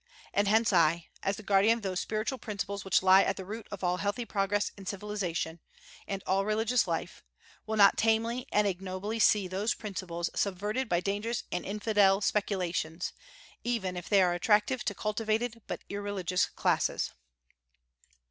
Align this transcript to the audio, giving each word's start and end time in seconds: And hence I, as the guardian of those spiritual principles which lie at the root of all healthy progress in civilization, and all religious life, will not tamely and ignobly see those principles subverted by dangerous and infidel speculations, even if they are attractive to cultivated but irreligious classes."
And 0.33 0.47
hence 0.47 0.73
I, 0.73 1.09
as 1.21 1.37
the 1.37 1.43
guardian 1.43 1.77
of 1.77 1.83
those 1.83 1.99
spiritual 1.99 2.39
principles 2.39 2.83
which 2.83 3.03
lie 3.03 3.21
at 3.21 3.37
the 3.37 3.45
root 3.45 3.67
of 3.69 3.83
all 3.83 3.97
healthy 3.97 4.25
progress 4.25 4.71
in 4.75 4.87
civilization, 4.87 5.59
and 6.07 6.23
all 6.25 6.43
religious 6.43 6.87
life, 6.87 7.23
will 7.67 7.77
not 7.77 7.97
tamely 7.99 8.47
and 8.51 8.65
ignobly 8.65 9.19
see 9.19 9.47
those 9.47 9.75
principles 9.75 10.31
subverted 10.33 10.89
by 10.89 11.01
dangerous 11.01 11.43
and 11.51 11.67
infidel 11.67 12.19
speculations, 12.19 13.13
even 13.63 13.95
if 13.95 14.09
they 14.09 14.23
are 14.23 14.33
attractive 14.33 14.83
to 14.85 14.95
cultivated 14.95 15.61
but 15.67 15.83
irreligious 15.87 16.47
classes." 16.47 17.11